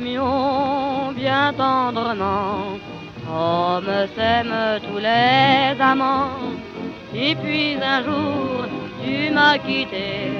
[0.00, 2.78] bien tendrement,
[3.26, 6.30] comme s'aiment tous les amants.
[7.14, 8.66] Et puis un jour,
[9.02, 10.32] tu m'as quitté,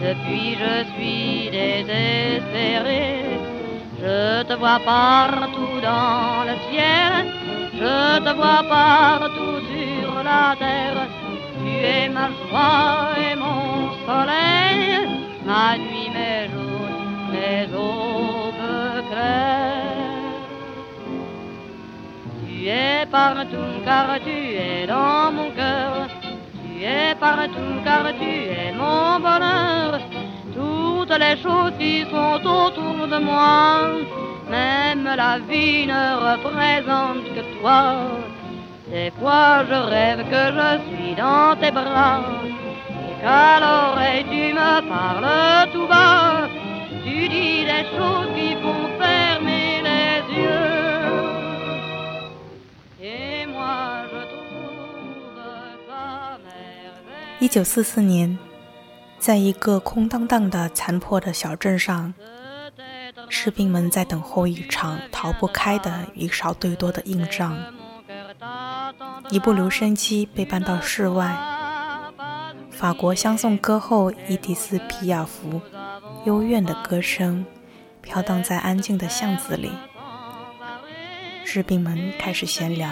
[0.00, 3.24] depuis je suis désespéré.
[4.00, 7.12] Je te vois partout dans le ciel,
[7.74, 11.08] je te vois partout sur la terre.
[11.58, 15.08] Tu es ma joie et mon soleil,
[15.44, 16.88] ma nuit, mes jours,
[17.32, 18.07] mes claires.
[22.40, 26.08] Tu es partout car tu es dans mon cœur.
[26.62, 30.00] Tu es partout car tu es mon bonheur.
[30.54, 33.90] Toutes les choses qui sont autour de moi,
[34.50, 37.82] même la vie ne représente que toi.
[38.90, 42.20] Des fois je rêve que je suis dans tes bras?
[43.08, 46.47] Et qu'à l'oreille tu me parles tout bas?
[47.08, 50.68] Tu dis des choses qui font fermer les yeux.
[53.00, 55.24] Et moi je trouve
[55.88, 57.40] ça merveilleux.
[57.40, 58.36] 一九四四年，
[59.18, 62.12] 在一个空荡荡的残破的小镇上，
[63.30, 67.56] 士兵们在等候一场逃不开的以少对多的硬仗。
[69.30, 71.34] 一部留声机被搬到室外，
[72.70, 75.62] 法国相送歌后伊迪丝·皮亚福
[76.28, 77.46] 幽怨的歌声
[78.02, 79.72] 飘荡在安静的巷子里。
[81.42, 82.86] 士兵们开始闲聊，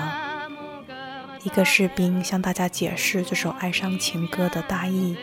[1.43, 5.19] 一个士兵向大家解释这首哀伤情歌的大意：“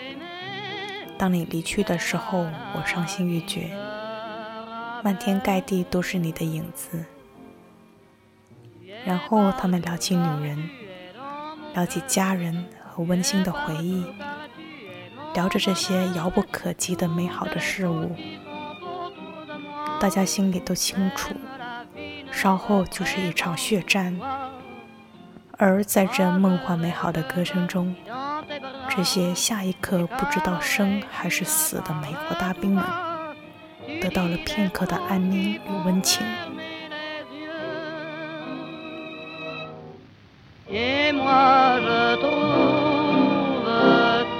[1.17, 3.72] 当你离去的时候，我伤心欲绝，
[5.03, 7.03] 漫天盖地都是你的影子。”
[9.03, 10.70] 然后他们聊起女人，
[11.73, 14.05] 聊起家人和温馨的回忆，
[15.34, 18.16] 聊着这些遥不可及的美好的事物。
[19.99, 21.33] 大家心里都清楚，
[22.32, 24.20] 稍后就是一场血战。
[25.58, 27.95] 而在这梦幻美好的歌声中，
[28.89, 32.83] 这些下一刻不知道生还是死的美国大兵们，
[34.02, 36.26] 得到了片刻的安宁与温情。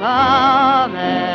[0.04, 1.33] love it.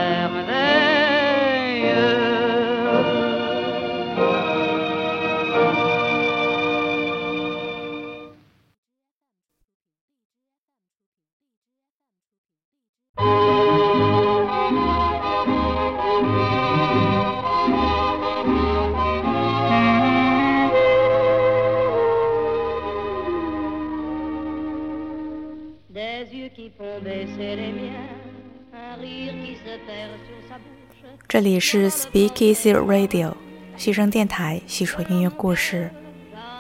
[31.39, 33.33] 这里是 Speak Easy Radio
[33.77, 35.89] 西声电台，细说音乐故事。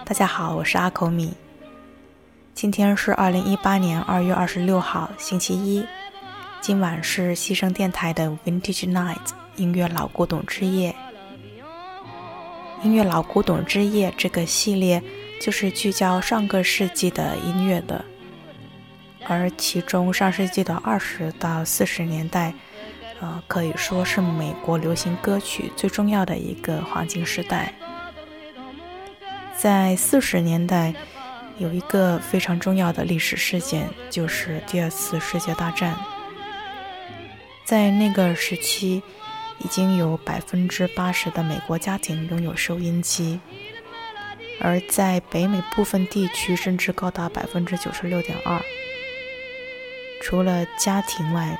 [0.05, 1.35] 大家好，我是阿口米。
[2.55, 5.85] 今天是二零一八年二月二十六号，星期一。
[6.61, 9.17] 今晚是西声电台的 Vintage Night
[9.57, 10.95] 音乐老古董之夜。
[12.85, 15.03] 音乐老古董之夜这个系列
[15.41, 18.05] 就是聚焦上个世纪的音乐的，
[19.27, 22.55] 而其中上世纪的二十到四十年代。
[23.21, 27.75] 呃，可以说是美国流行歌曲最重要的一个黄金时代。
[29.57, 30.95] 在四十年代，
[31.59, 35.97] 有一个非常重要的历史事件，就是第二次世界大战。
[37.65, 39.03] 在那个时期，
[39.59, 43.41] 已经有百分之八十的美国家庭拥有收音机，
[44.61, 48.63] 而在北美部分地区，甚至高达百分之九十六点二。
[50.23, 51.59] 除了家庭外，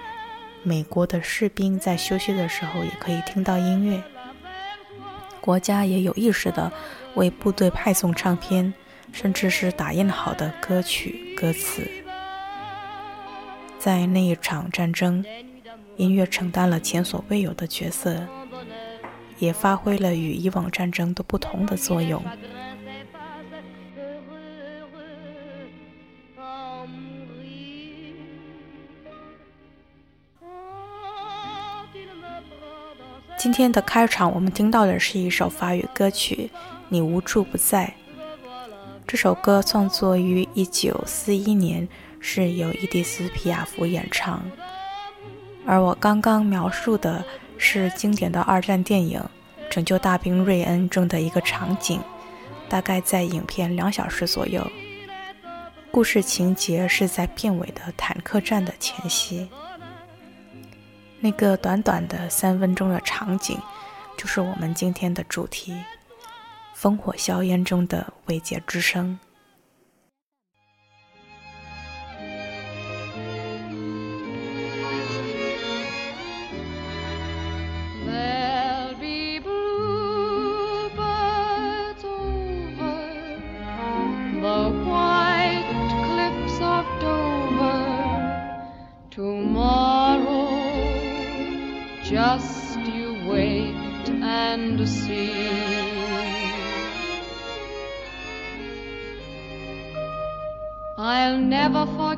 [0.69, 4.03] 美国的士兵在休息的时候也可以听到音乐。
[5.41, 6.71] 国家也有意识地
[7.15, 8.75] 为部队派送唱片，
[9.11, 11.89] 甚至是打印好的歌曲歌词。
[13.79, 15.25] 在那一场战争，
[15.97, 18.27] 音乐承担了前所未有的角色，
[19.39, 22.23] 也发挥了与以往战争都不同的作用。
[33.39, 36.51] 今天的开场，我们听到的是一首法语歌曲
[36.89, 37.95] 《你无处不在》。
[39.07, 41.89] 这首歌创作于1941年，
[42.19, 44.43] 是由伊迪丝·皮亚福演唱。
[45.65, 47.25] 而我刚刚描述的
[47.57, 49.21] 是经典的二战电影
[49.73, 52.01] 《拯救大兵瑞恩》中的一个场景，
[52.69, 54.67] 大概在影片两小时左右。
[55.93, 59.49] 故事情节是在片尾的坦克战的前夕。
[61.21, 63.59] 那个短短的三分钟的场景，
[64.17, 65.75] 就是我们今天的主题。
[66.77, 69.19] 烽火硝烟中的未解之声。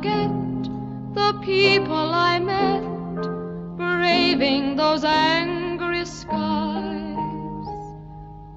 [0.01, 0.31] Forget
[1.13, 2.83] the people I met
[3.77, 7.19] braving those angry skies.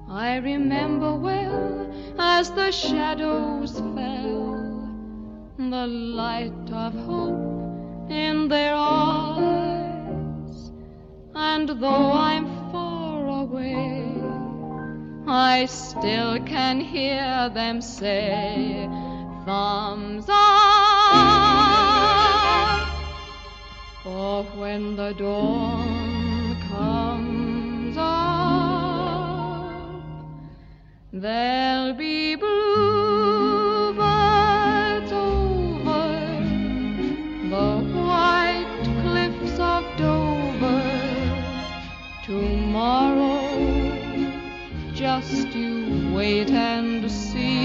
[0.08, 4.88] I remember well as the shadows fell,
[5.58, 10.72] the light of hope in their eyes.
[11.34, 14.06] And though I'm far away,
[15.26, 18.88] I still can hear them say,
[19.44, 20.13] thumbs
[24.42, 29.70] When the dawn comes up,
[31.12, 34.02] there'll be bluebirds
[35.12, 36.08] over
[37.48, 40.82] the white cliffs of Dover.
[42.24, 43.48] Tomorrow,
[44.94, 47.63] just you wait and see.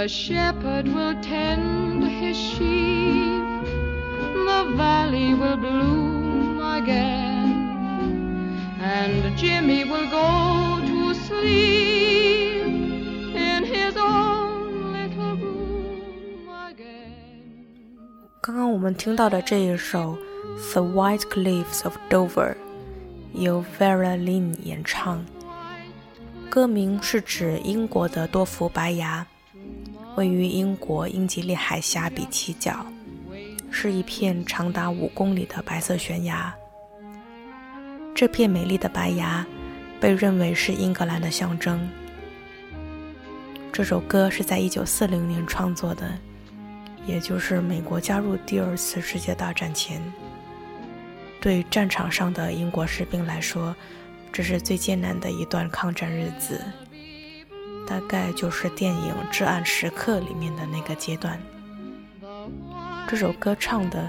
[0.00, 3.44] The shepherd will tend his sheep,
[4.46, 8.08] the valley will bloom again,
[8.80, 12.64] and Jimmy will go to sleep
[13.36, 17.12] in his own little room again.
[18.40, 20.16] 刚刚我们听到的这一首
[20.72, 22.54] 《The White Cliffs of Dover》
[23.34, 25.22] 由 Vera Lynn 演唱，
[26.48, 29.26] 歌名是指英国的多福白牙，
[30.16, 32.84] 位于英国英吉利海峡比奇角，
[33.70, 36.54] 是一片长达五公里的白色悬崖。
[38.14, 39.46] 这片美丽的白崖。
[40.00, 41.86] 被认为是英格兰的象征。
[43.70, 46.10] 这首歌是在1940年创作的，
[47.06, 50.00] 也就是美国加入第二次世界大战前。
[51.38, 53.76] 对战场上的英国士兵来说，
[54.32, 56.58] 这是最艰难的一段抗战日子，
[57.90, 61.36] 大概就是电影《至暗时刻》里面的那个阶段。
[63.08, 64.08] 这首歌唱的，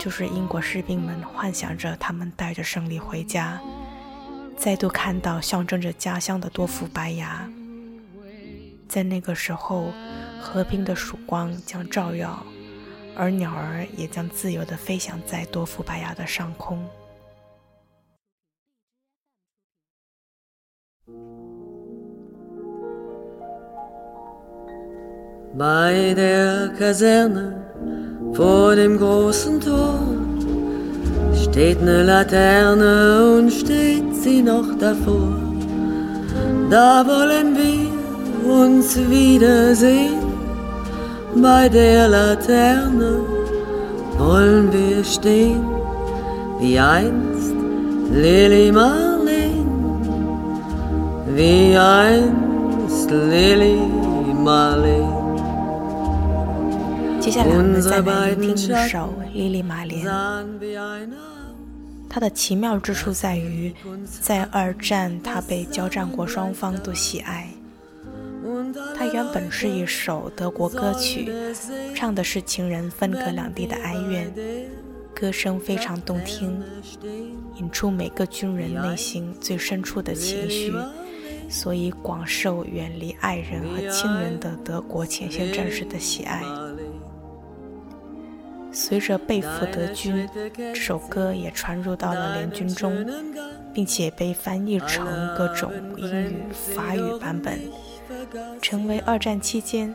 [0.00, 3.60] 就是英国士兵们幻想着他们带着胜利回家。
[4.56, 7.48] 再度看到象征着家乡的多幅白崖，
[8.88, 9.92] 在那个时候，
[10.42, 12.44] 和平的曙光将照耀，
[13.16, 16.84] 而鸟儿也将自由地飞翔在多幅白崖的上空。
[31.42, 35.34] Steht ne Laterne und steht sie noch davor.
[36.70, 40.22] Da wollen wir uns wiedersehen.
[41.34, 43.20] Bei der Laterne
[44.18, 45.64] wollen wir stehen,
[46.60, 47.54] wie einst
[48.12, 49.66] Lily Marlene,
[51.34, 53.80] wie einst Lily
[54.44, 54.99] Marlene.
[57.30, 60.04] 接下来我们再来聆听一首《莉莉玛莲》。
[62.08, 63.72] 它的奇妙之处在于，
[64.04, 67.48] 在二战，它被交战国双方都喜爱。
[68.96, 71.32] 它原本是一首德国歌曲，
[71.94, 74.34] 唱的是情人分隔两地的哀怨，
[75.14, 76.60] 歌声非常动听，
[77.60, 80.74] 引出每个军人内心最深处的情绪，
[81.48, 86.42] 所以广受远离爱人和亲人的德国前线战士的喜爱。
[88.72, 92.94] 随着被俘德军，这首歌也传入到了联军中，
[93.72, 97.58] 并且被翻译成各种英语、法语版本，
[98.60, 99.94] 成为二战期间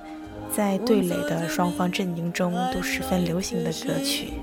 [0.53, 4.33] 在对垒的双方阵营中都十分流行的歌曲。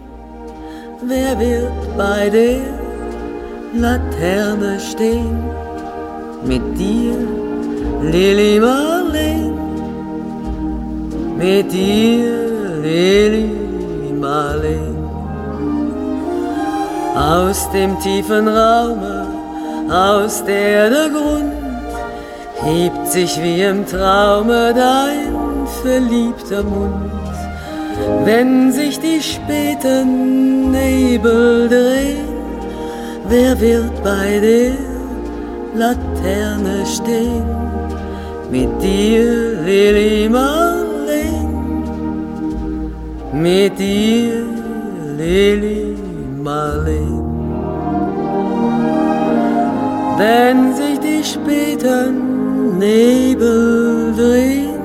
[14.22, 14.78] 玛丽
[17.16, 19.26] ，aus dem tiefen Raume,
[19.90, 21.52] aus der der Grund
[22.62, 25.34] hebt sich wie im Traume dein
[25.82, 27.10] verliebter Mund.
[28.24, 32.28] Wenn sich die späten Nebel drehen,
[33.28, 34.72] wer wird bei der
[35.74, 37.44] Laterne stehen?
[38.52, 40.71] Mit dir, Lili Marleen,
[43.42, 44.46] mit dir,
[45.18, 45.96] Lili
[46.42, 47.22] Marleen.
[50.16, 54.82] Wenn sich die späten Nebel drehen,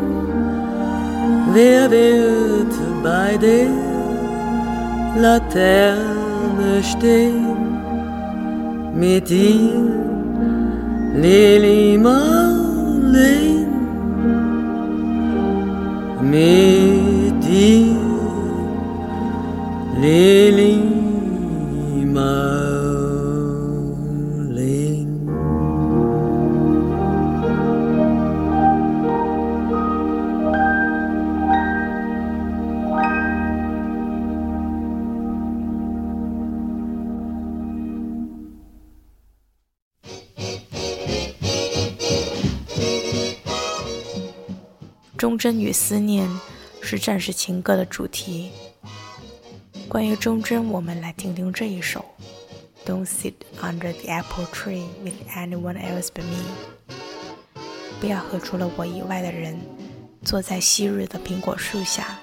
[1.53, 2.73] wer wird
[3.03, 3.69] bei der
[5.21, 7.57] Laterne stehen?
[8.95, 9.83] Mit dir,
[11.13, 13.67] Lili Marleen,
[16.21, 18.06] mit dir,
[19.99, 20.77] Lili
[22.05, 22.47] Marleen.
[45.17, 46.29] 忠贞与思念
[46.81, 48.51] 是战士情歌的主题。
[49.89, 52.03] 关于忠贞，我们来听听这一首
[52.89, 56.43] 《Don't Sit Under the Apple Tree with Anyone Else But Me》。
[58.01, 59.57] 不要和除了我以外的人
[60.25, 62.19] 坐在昔日的苹果树下。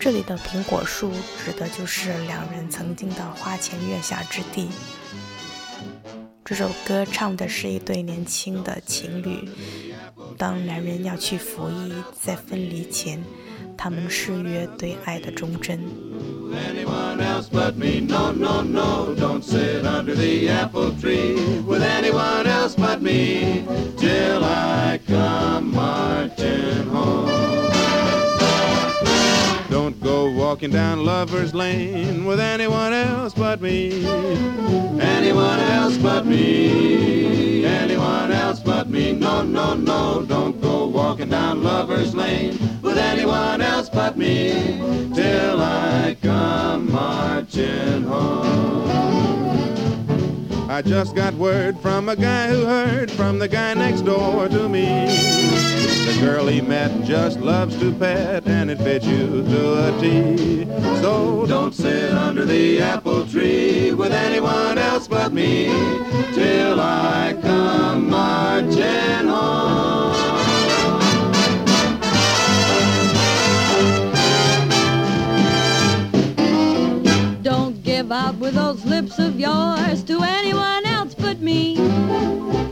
[0.00, 1.12] 这里的苹果树
[1.44, 4.70] 指的就是两人曾经的花前月下之地。
[6.42, 9.46] 这首歌唱的是一对年轻的情侣，
[10.38, 13.22] 当男人要去服役，在分离前，
[13.81, 15.79] 他们誓约对爱的忠贞。
[16.57, 17.99] anyone else but me.
[17.99, 23.65] No, no, no, don't sit under the apple tree with anyone else but me
[23.97, 27.70] till I come marching home.
[30.42, 34.04] Walking down Lover's Lane with anyone else but me.
[35.00, 37.64] Anyone else but me.
[37.64, 39.12] Anyone else but me.
[39.12, 45.62] No, no, no, don't go walking down Lover's Lane with anyone else but me till
[45.62, 48.82] I come marching home.
[50.72, 54.70] I just got word from a guy who heard from the guy next door to
[54.70, 55.04] me.
[56.06, 60.64] The girl he met just loves to pet and it fits you to a T.
[61.02, 65.66] So don't sit under the apple tree with anyone else but me
[66.32, 70.01] till I come marching home.
[78.12, 81.78] Don't out with those lips of yours to anyone else but me.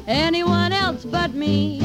[0.07, 1.81] Anyone else but me.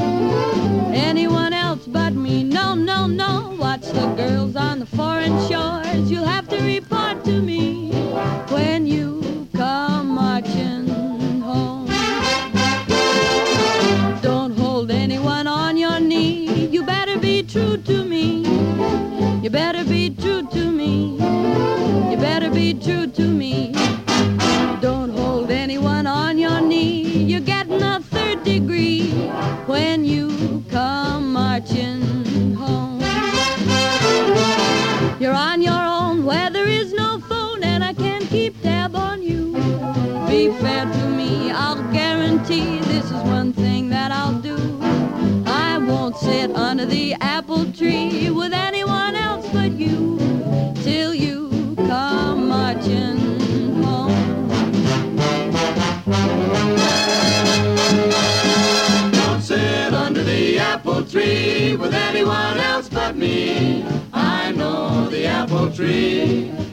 [0.92, 2.44] Anyone else but me.
[2.44, 3.56] No, no, no.
[3.58, 6.10] Watch the girls on the foreign shores.
[6.10, 7.92] You'll have to report to me
[8.50, 10.88] when you come marching
[11.40, 11.86] home.
[14.20, 16.66] Don't hold anyone on your knee.
[16.66, 18.44] You better be true to me.
[19.42, 21.16] You better be true to me.
[22.10, 23.35] You better be true to me.
[38.36, 39.52] Keep tab on you.
[40.28, 44.58] Be fair to me, I'll guarantee this is one thing that I'll do.
[45.46, 50.18] I won't sit under the apple tree with anyone else but you
[50.86, 51.38] till you
[51.90, 53.18] come marching
[53.82, 54.48] home.
[59.18, 63.82] Don't sit under the apple tree with anyone else but me.
[64.12, 66.65] I know the apple tree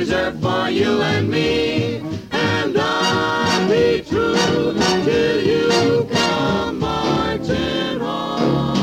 [0.00, 2.00] reserved for you and me.
[2.32, 4.72] And I'll be true
[5.04, 8.80] till you come marching home.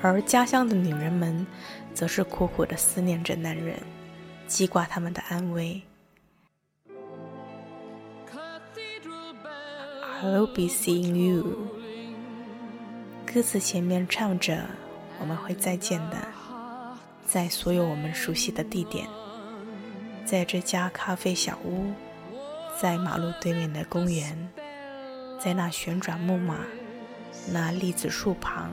[0.00, 1.46] 而家乡的女人们，
[1.92, 3.78] 则是苦苦的思念着男人，
[4.46, 5.82] 记挂他们的安危。
[10.22, 11.66] I'll be seeing you。
[13.26, 14.64] 歌词前面唱着
[15.18, 16.16] ：“我们会再见的，
[17.26, 19.08] 在所有我们熟悉的地点，
[20.24, 21.92] 在这家咖啡小屋，
[22.80, 24.48] 在马路对面的公园，
[25.40, 26.58] 在那旋转木马、
[27.50, 28.70] 那栗子树旁、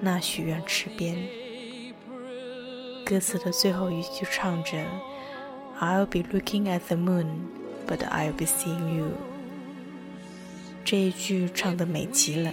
[0.00, 1.16] 那许愿池边。
[3.06, 4.84] 歌词的最后一句唱着
[5.78, 7.26] ：“I'll be looking at the moon,
[7.86, 9.12] but I'll be seeing you。”
[10.84, 12.52] 这一句唱得美极了，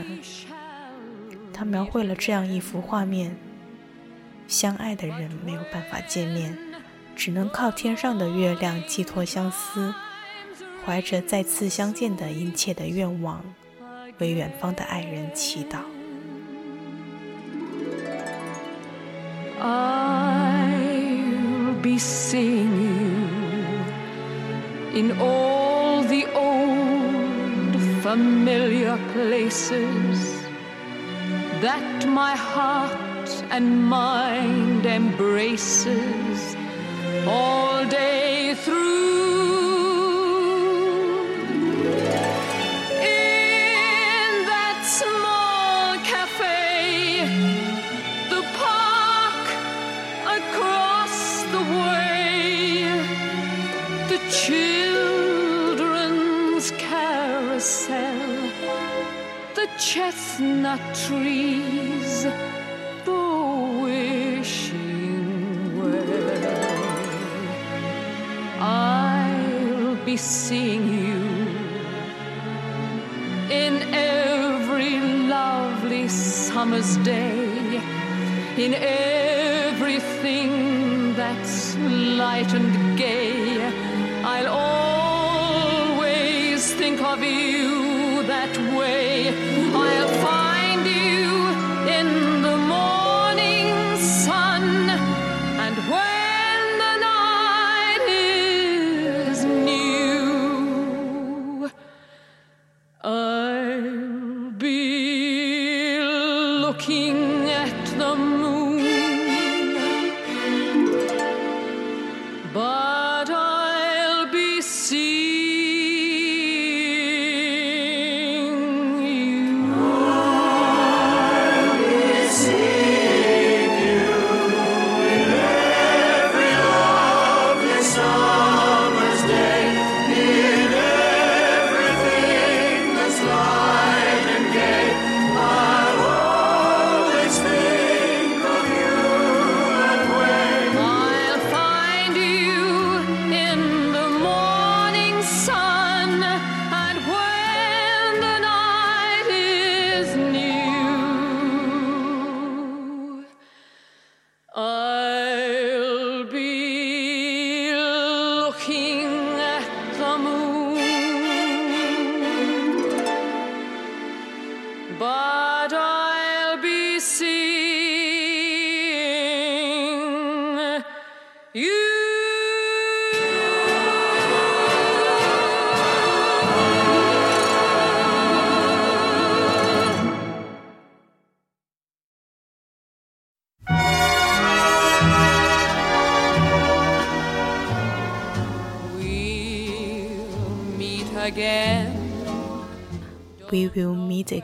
[1.54, 3.36] 它描绘了这样一幅画面：
[4.48, 6.58] 相爱的人没有办法见面，
[7.14, 9.94] 只能靠天上的月亮寄托相思。
[10.84, 13.44] 怀着再次相见的殷切的愿望，
[14.18, 15.80] 为远方的爱人祈祷。
[19.62, 20.80] I'll
[21.84, 23.20] be seeing you
[24.96, 26.26] in all the
[28.01, 30.41] familiar places
[31.62, 36.55] that my heart and mind embraces
[37.27, 39.31] all day through.
[59.93, 62.24] Chestnut trees,
[63.03, 63.24] the
[63.83, 66.71] wishing well.
[68.62, 71.19] I'll be seeing you
[73.51, 77.81] in every lovely summer's day,
[78.55, 78.74] in
[79.43, 80.51] everything
[81.15, 83.90] that's light and gay.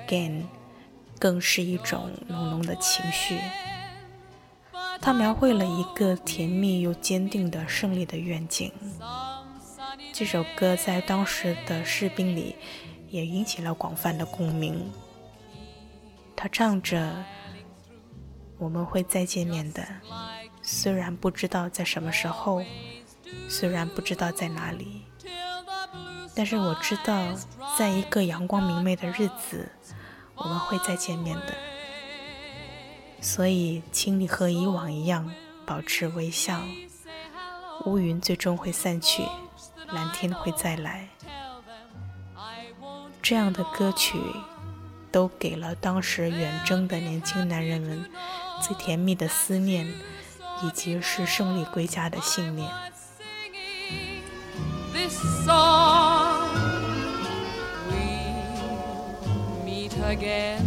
[0.05, 0.43] again，
[1.19, 3.39] 更是一种浓浓的情绪。
[4.99, 8.71] 它描绘了一个甜蜜又坚定的胜利的愿景。
[10.13, 12.55] 这首歌在当时的士兵里
[13.10, 14.91] 也引起了广泛的共鸣。
[16.36, 17.23] 他唱着
[18.57, 19.83] ：“我们会再见面的，
[20.62, 22.63] 虽然不知道在什么时候，
[23.47, 25.03] 虽然不知道在哪里，
[26.36, 27.21] 但是我知道，
[27.77, 29.69] 在一个阳光明媚的日子，
[30.38, 31.54] 我们会再见面的。
[33.19, 35.34] 所以，请你和以往一样
[35.65, 36.62] 保持微笑。
[37.86, 39.23] 乌云最终会散去，
[39.88, 41.10] 蓝天会再来。
[43.21, 44.19] 这样的歌曲，
[45.12, 48.10] 都给了当时远征的年轻男人们
[48.62, 49.86] 最甜蜜的思念，
[50.63, 52.69] 以及是胜利归家的信念。
[60.08, 60.63] Again.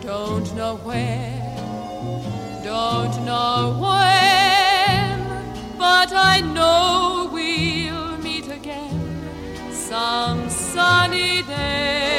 [0.00, 1.42] Don't know where,
[2.64, 12.15] don't know when, but I know we'll meet again some sunny day.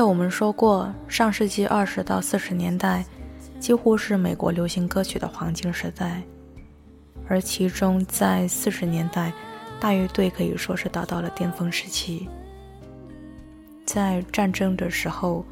[0.00, 3.04] The 开头我们说过，上世纪二十到四十年代
[3.58, 6.22] 几乎是美国流行歌曲的黄金时代，
[7.28, 9.30] 而其中在四十年代，
[9.78, 12.26] 大乐队可以说是达到了巅峰时期。
[13.84, 15.44] 在战争的时候，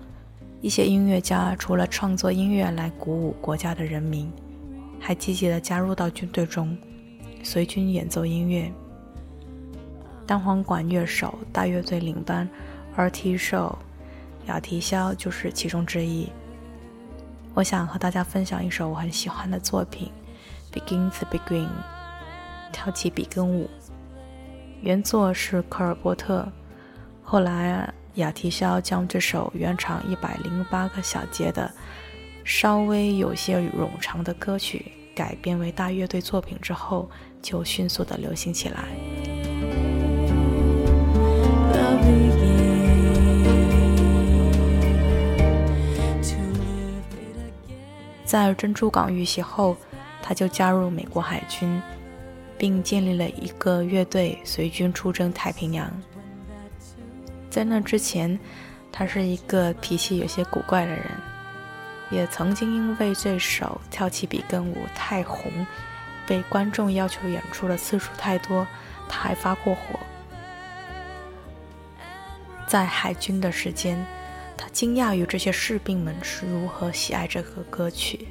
[0.62, 4.32] 一些音乐家除了创作音乐来鼓舞国家的人民，
[4.98, 6.74] 还积极地加入到军队中，
[7.42, 8.72] 随军演奏音乐。
[10.26, 12.48] 单簧管乐手、大乐队领班、
[12.96, 13.78] 二踢手、
[14.48, 16.28] 雅提肖就是其中之一。
[17.54, 20.10] 我想和大家分享一首我很喜欢的作品
[20.74, 21.66] 《Begin the Begin》，
[22.72, 23.68] 跳起比根舞。
[24.80, 26.50] 原作是科尔波特，
[27.22, 31.70] 后来雅提肖将这首原长一百零八个小节的、
[32.42, 37.10] 稍微有些冗长的歌曲改编为大乐队作品之后，
[37.42, 38.84] 就迅速的流行起来。
[48.28, 49.74] 在珍珠港遇袭后，
[50.22, 51.80] 他就加入美国海军，
[52.58, 55.90] 并建立了一个乐队，随军出征太平洋。
[57.48, 58.38] 在那之前，
[58.92, 61.06] 他是一个脾气有些古怪的人，
[62.10, 65.50] 也曾经因为这首《跳起比根舞》太红，
[66.26, 68.66] 被观众要求演出的次数太多，
[69.08, 69.98] 他还发过火。
[72.66, 74.04] 在海军的时间，
[74.58, 78.28] 他惊讶于这些士兵们是如何喜爱这个歌曲。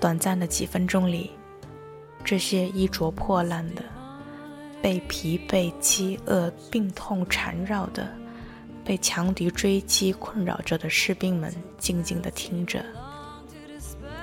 [0.00, 1.30] 短暂的几分钟里，
[2.24, 3.82] 这些衣着破烂的、
[4.82, 8.12] 被疲惫、饥饿、病痛缠绕的、
[8.84, 12.84] 被强敌追击困扰着的士兵们，静静地听着，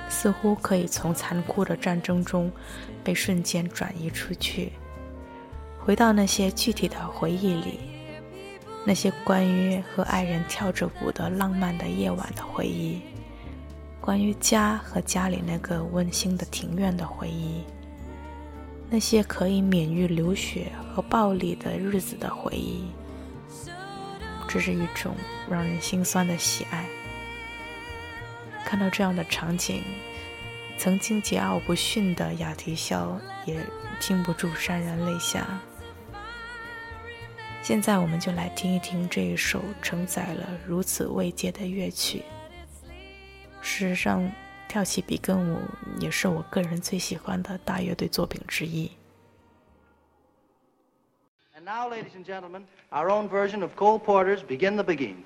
[0.08, 2.52] 似乎可以从残酷的战争中
[3.02, 4.72] 被瞬间转移出去，
[5.78, 7.95] 回到那些具体的回忆里。
[8.88, 13.02] 那些关于和爱人跳着舞的浪漫的夜晚的回忆，
[14.00, 17.64] 关于家和家里那个温馨的庭院的回忆，
[18.88, 22.84] 那些可以免于流血和暴力的日子的回忆，
[24.46, 25.16] 这是一种
[25.50, 26.86] 让人心酸的喜爱。
[28.64, 29.82] 看到这样的场景，
[30.78, 33.58] 曾经桀骜不驯的雅提肖也
[33.98, 35.60] 禁不住潸然泪下。
[37.66, 42.22] 现在我们就来听一听这一首承载了如此慰藉的乐曲。
[43.60, 44.30] 事实上，
[44.68, 45.58] 跳起比根舞
[45.98, 48.88] 也是我个人最喜欢的大乐队作品之一。
[51.58, 55.16] And now, ladies and gentlemen, our own version of Cole Porter's Begin the Begin.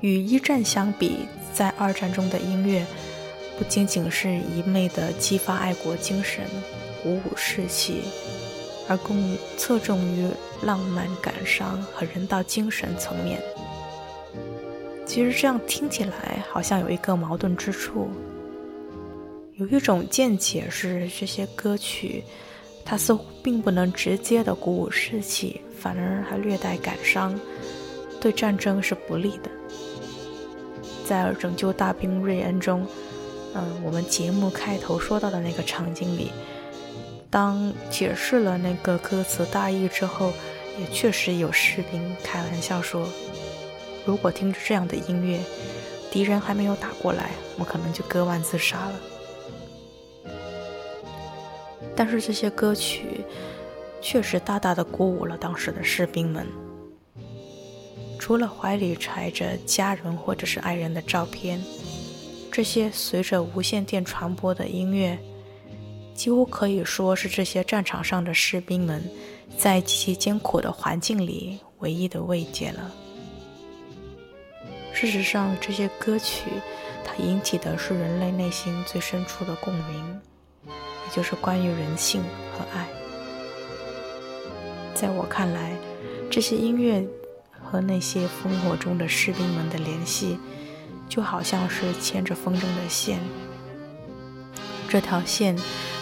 [0.00, 2.84] 与一战相比，在二战中的音乐
[3.58, 6.44] 不仅仅是一味的激发爱国精神、
[7.02, 8.02] 鼓舞士气，
[8.88, 10.26] 而更侧重于
[10.62, 13.40] 浪漫感伤和人道精神层面。
[15.04, 18.08] 其实这样听起来好像有一个矛盾之处。
[19.56, 22.24] 有一种见解是，这些歌曲
[22.84, 27.38] 它似乎并不能直接的鼓舞士气，反而还略带感伤，
[28.18, 29.50] 对战争是不利的。
[31.10, 32.86] 在《拯救大兵瑞恩》中，
[33.52, 36.30] 嗯，我们节目开头说到的那个场景里，
[37.28, 40.32] 当解释了那个歌词大意之后，
[40.78, 43.08] 也确实有士兵开玩笑说
[44.06, 45.40] ：“如果听着这样的音乐，
[46.12, 48.92] 敌人还没有打过来，我可能就割腕自杀了。”
[51.96, 53.24] 但是这些歌曲
[54.00, 56.46] 确实大大的鼓舞了当时的士兵们。
[58.30, 61.60] 除了怀里揣着家人或者是爱人的照片，
[62.52, 65.18] 这些随着无线电传播的音乐，
[66.14, 69.02] 几乎可以说是这些战场上的士兵们
[69.58, 72.92] 在极其艰苦的环境里唯一的慰藉了。
[74.92, 76.44] 事实上，这些歌曲
[77.04, 80.20] 它引起的是人类内心最深处的共鸣，
[80.68, 80.72] 也
[81.12, 82.86] 就是关于人性和爱。
[84.94, 85.72] 在我看来，
[86.30, 87.04] 这些音乐。
[87.62, 90.38] 和那些烽火中的士兵们的联系，
[91.08, 93.20] 就好像是牵着风筝的线。
[94.88, 95.56] 这条线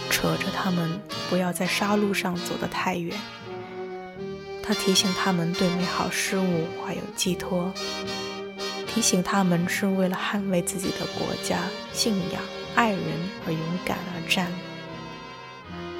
[0.08, 3.18] 扯着他们不要在杀戮上走得太远。
[4.62, 7.72] 它提醒他们对美好事物怀有寄托，
[8.86, 12.42] 提醒他们是为了捍卫自己的国家、信仰、
[12.74, 13.00] 爱人
[13.46, 14.50] 而勇敢而战。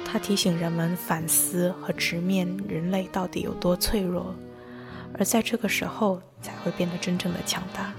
[0.05, 4.35] 它提醒人们反思和直面人类到底有多脆弱。
[5.17, 7.93] 而在这个时候，才会变得真正的强大。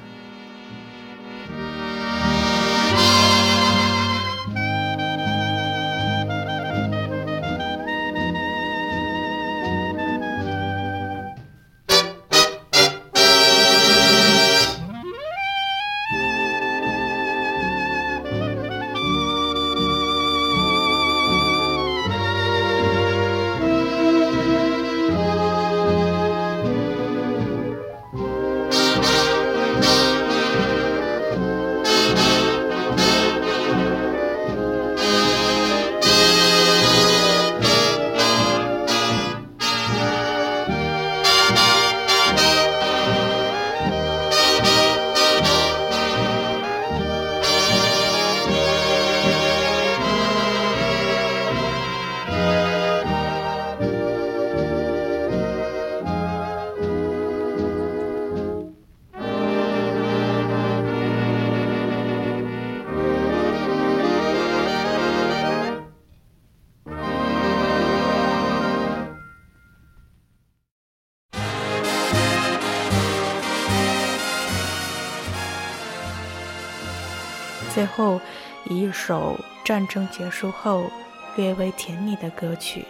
[77.81, 78.21] 最后，
[78.67, 80.91] 以一首战争结束后
[81.35, 82.85] 略微甜蜜的歌曲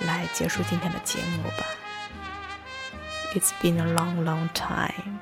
[0.00, 1.64] 来结束今天的节目吧。
[3.32, 5.20] It's been a long, long time。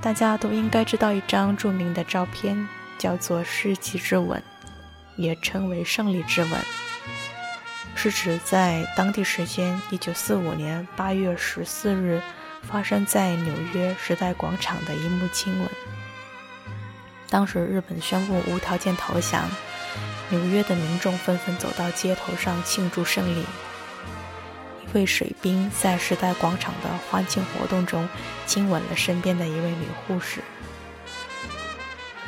[0.00, 2.66] 大家都应该知道一张著名的照片，
[2.98, 4.42] 叫做“世纪之吻”，
[5.14, 6.50] 也称为“胜利之吻”，
[7.94, 12.20] 是指在当地时间1945年8月14日
[12.62, 15.68] 发生在纽约时代广场的一幕亲吻。
[17.32, 19.48] 当时日本宣布无条件投降，
[20.28, 23.46] 纽约的民众纷纷走到街头上庆祝胜利。
[24.82, 28.06] 一位水兵在时代广场的欢庆活动中
[28.44, 30.42] 亲吻了身边的一位女护士。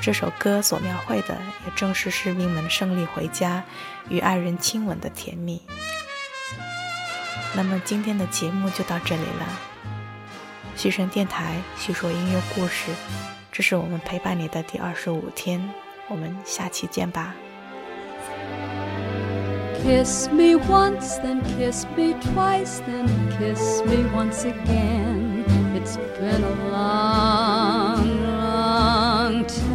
[0.01, 1.37] 这首歌所描绘的
[1.67, 3.63] 也正是士兵们胜利回家
[4.09, 5.61] 与爱人亲吻的甜蜜。
[7.53, 9.61] 那么今天的节目就到这里了，
[10.75, 12.91] 西城电台叙说音乐故事。
[13.55, 15.61] 这是我们陪伴你的第二十五天，
[16.09, 17.33] 我们下期见吧。
[19.81, 23.07] Kiss me once, then kiss me twice, then
[23.39, 25.45] kiss me once again.
[25.73, 29.71] It's been a long, long time.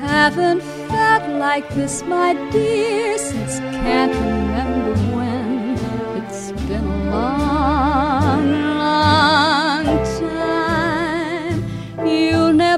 [0.00, 5.76] Haven't felt like this, my dear, since can't remember when.
[6.18, 8.46] It's been a long,
[8.78, 9.47] long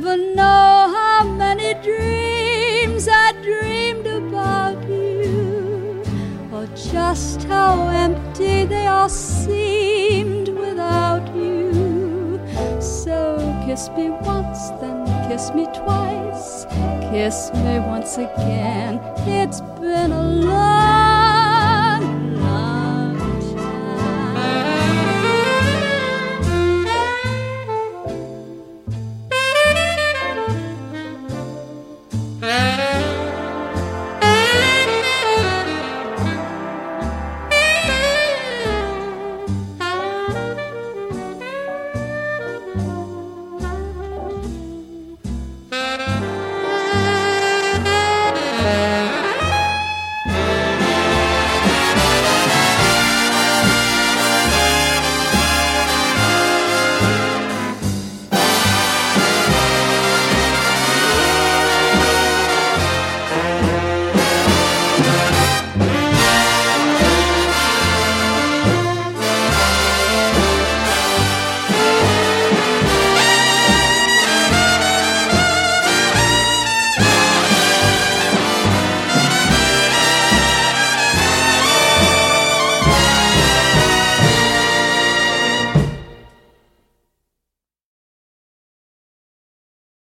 [0.01, 6.03] never know how many dreams I dreamed about you,
[6.51, 12.41] or just how empty they all seemed without you.
[12.81, 16.65] So kiss me once, then kiss me twice.
[17.11, 19.01] Kiss me once again.
[19.27, 21.10] It's been a long